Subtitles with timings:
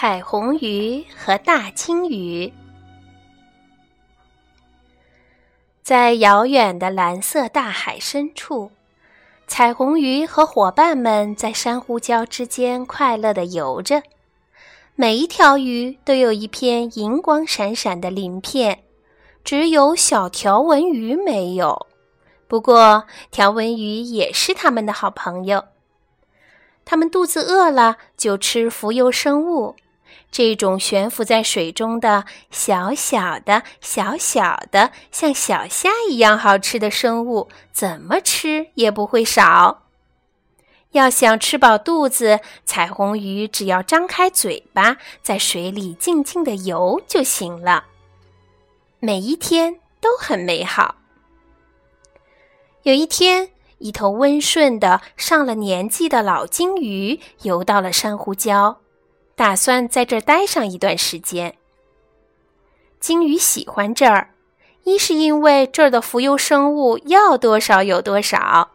[0.00, 2.52] 彩虹鱼和大鲸鱼，
[5.82, 8.70] 在遥远的蓝色大海深处，
[9.48, 14.04] 彩虹鱼和伙伴们在珊瑚礁之间快乐地游着。
[14.94, 18.84] 每一条鱼都有一片银光闪闪的鳞片，
[19.42, 21.88] 只有小条纹鱼没有。
[22.46, 25.64] 不过，条纹鱼也是它们的好朋友。
[26.84, 29.74] 它们肚子饿了就吃浮游生物，
[30.30, 39.82] 这种悬浮在水中的小小的、小小的，像小虾一样好吃的生物，怎么吃也不会少。
[40.92, 47.84] 要想吃饱肚子，彩虹鱼只要张开嘴巴，在水里静静的游就行了。
[49.00, 50.96] 每一天都很美好。
[52.82, 53.50] 有一天。
[53.80, 58.78] 一头温顺的、上了年纪的老鲸鱼游到了珊瑚礁，
[59.38, 61.54] 打算在这儿待上一段时间。
[62.98, 64.30] 鲸鱼喜欢这儿，
[64.82, 68.72] 一是因为这儿的浮游生物要多少有多少，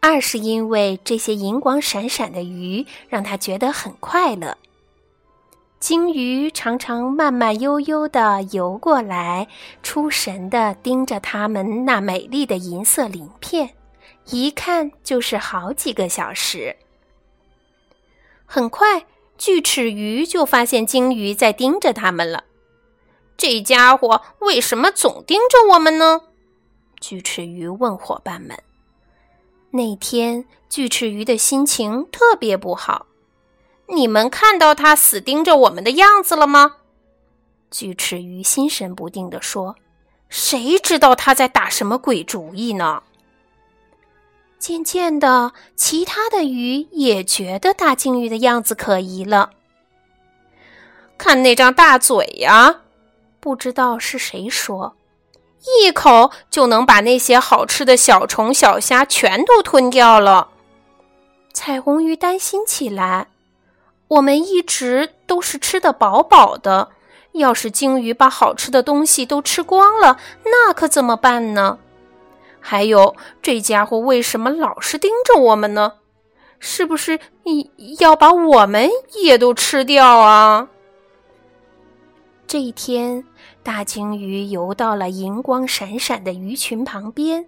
[0.00, 4.56] 二是因为这些银光闪闪的鱼让它觉得很快乐。
[5.78, 9.46] 鲸鱼常常慢慢悠悠地游过来，
[9.82, 13.74] 出神地盯着它们那美丽的银色鳞片。
[14.30, 16.74] 一看就是好几个小时。
[18.46, 19.04] 很快，
[19.38, 22.44] 锯齿鱼就发现鲸鱼在盯着它们了。
[23.36, 26.22] 这家伙为什么总盯着我们呢？
[27.00, 28.58] 锯齿鱼问伙伴们。
[29.70, 33.06] 那天，锯齿鱼的心情特别不好。
[33.86, 36.76] 你们看到它死盯着我们的样子了吗？
[37.70, 39.76] 锯齿鱼心神不定地说
[40.28, 43.02] ：“谁知道他在打什么鬼主意呢？”
[44.58, 49.50] 渐渐的，其他的鱼也觉得大鲸鱼的样子可疑了。
[51.16, 52.80] 看那张大嘴呀！
[53.40, 54.96] 不知道是谁说，
[55.80, 60.48] 一口就能把那些好吃的小虫、小虾全都吞掉了。
[61.52, 63.28] 彩虹鱼担心起来：
[64.08, 66.90] 我们一直都是吃得饱饱的，
[67.32, 71.78] 要是鲸鱼把好吃的东西都吃光了，那可怎么办呢？
[72.70, 75.94] 还有，这家伙为什么老是盯着我们呢？
[76.58, 77.18] 是不是
[77.98, 78.90] 要把我们
[79.22, 80.68] 也都吃掉啊？
[82.46, 83.24] 这一天，
[83.62, 87.46] 大鲸鱼游到了银光闪闪的鱼群旁边，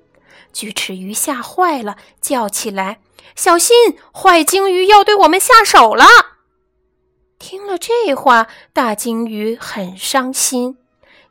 [0.55, 3.01] 锯齿鱼吓坏了，叫起来
[3.37, 3.77] ：“小心，
[4.15, 6.07] 坏鲸鱼要对我们下手了！”
[7.39, 10.79] 听了这话，大鲸鱼很伤心，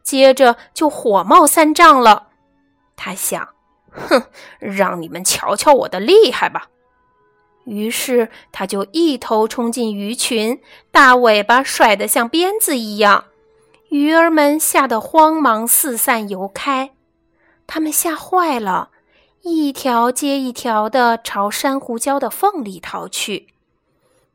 [0.03, 2.27] 接着就火冒三丈了。
[2.95, 3.49] 他想。
[3.91, 4.23] 哼，
[4.59, 6.69] 让你们瞧瞧我的厉害吧！
[7.65, 10.59] 于是他就一头冲进鱼群，
[10.91, 13.25] 大尾巴甩得像鞭子一样，
[13.89, 16.91] 鱼儿们吓得慌忙四散游开。
[17.67, 18.89] 他们吓坏了，
[19.43, 23.47] 一条接一条的朝珊瑚礁的缝里逃去。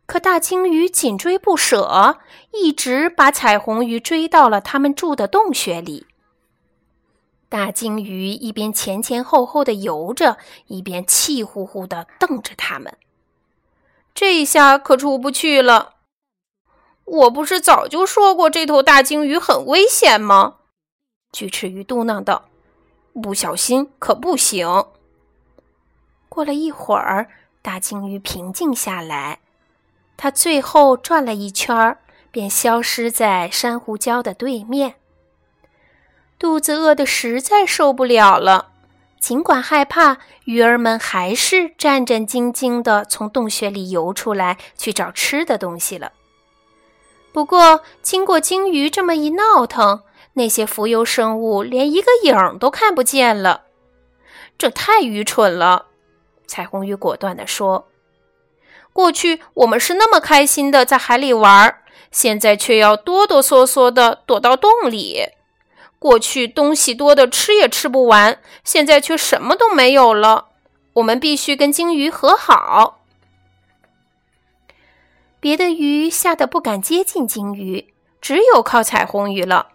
[0.07, 2.19] 可大鲸鱼紧追不舍，
[2.53, 6.07] 一直把彩虹鱼追到了他们住的洞穴里。
[7.49, 12.97] 大鲸鱼一边前前后后的游着，一边气呼呼地瞪着他们。
[14.15, 15.95] 这下可出不去了！
[17.05, 20.57] 我不是早就说过这头大鲸鱼很危险吗？
[21.33, 22.47] 锯齿鱼嘟囔道
[23.23, 24.87] ：“不小心可不行。”
[26.29, 27.29] 过了一会儿，
[27.61, 29.41] 大鲸鱼平静下来，
[30.17, 31.99] 它最后转了一圈，
[32.31, 34.97] 便消失在珊瑚礁的对面。
[36.39, 38.69] 肚子饿得实在受不了了，
[39.21, 46.13] 尽管害怕，鱼儿们还是战战兢兢地从洞穴里游出来去找吃的东西了。
[47.33, 50.03] 不过，经过鲸鱼这么一闹腾，
[50.35, 53.63] 那些浮游生物连一个影都看不见了。
[54.59, 55.87] 这太愚蠢了，
[56.47, 57.89] 彩虹鱼果断地说
[58.93, 61.79] ：“过去我们是那么开心的在海里玩，
[62.11, 65.31] 现在却要哆哆嗦嗦的躲到洞里。”
[66.05, 70.49] 过去东西多的吃也吃不完，现在却什么都没有了。
[70.93, 73.01] 我们必须跟鲸鱼和好。
[75.41, 79.69] 别的鱼吓得不敢接近鲸鱼，只有靠彩虹鱼了。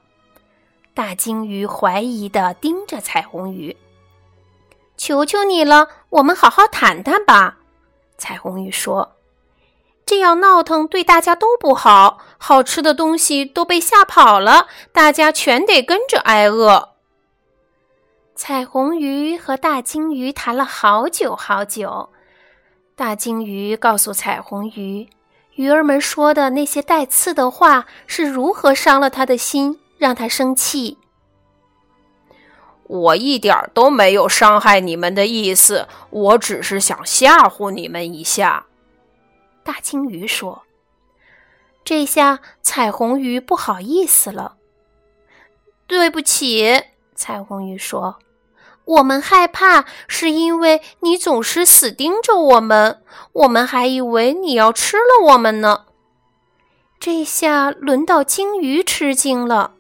[0.93, 3.75] 大鲸鱼怀疑的盯着彩虹鱼
[4.97, 7.57] ：“求求你了，我们好好谈谈吧。”
[8.19, 9.15] 彩虹鱼说。
[10.09, 16.95] 这样闹腾对大家都不好，好吃的东西都被吓跑了，大家全得跟着挨饿。
[18.33, 22.09] 彩虹鱼和大鲸鱼谈了好久好久，
[22.95, 25.07] 大鲸鱼告诉彩虹鱼，
[25.53, 30.97] 鱼儿们说的那些带刺的话是如何伤了他的心，让他生气。
[32.87, 38.65] 我一点都没有伤害你们的意思，我只是想吓唬你们一下。”
[39.69, 40.63] 大鲸鱼说。
[41.85, 44.55] 这下彩虹鱼不好意思了。
[45.85, 48.17] 对不起，彩虹鱼说
[48.85, 55.85] ：“我们害怕是因为你总是死盯着我们，我们还以为你要吃了我们呢。”
[56.99, 59.73] 这下轮到鲸鱼吃惊了。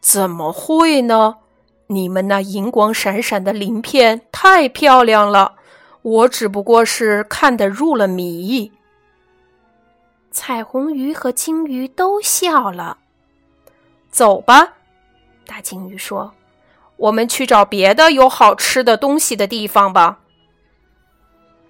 [0.00, 1.36] 怎么会呢？
[1.88, 5.56] 你们那银光闪闪的鳞片太漂亮了，
[6.00, 8.72] 我只不过是看得入了迷。
[10.36, 12.98] 彩虹鱼和鲸鱼都笑了。
[14.10, 14.74] 走吧，
[15.46, 16.34] 大鲸鱼说
[16.98, 20.18] ：“我们去找别的有好吃的东西的地方吧。”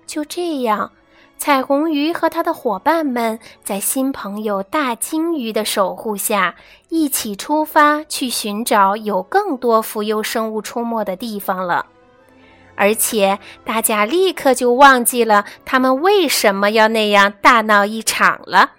[0.05, 0.91] 就这样，
[1.39, 6.57] 彩虹鱼和他的伙伴们在新朋友大鲸鱼的守护下，
[6.89, 11.87] 一起出发去寻找有更多浮游生物出没的地方了。
[12.77, 18.76] 而且，大家立刻就忘记了他们为什么要那样大闹一场了。